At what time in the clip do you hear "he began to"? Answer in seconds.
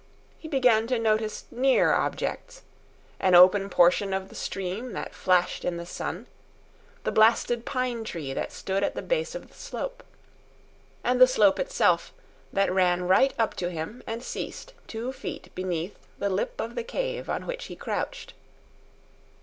0.39-0.97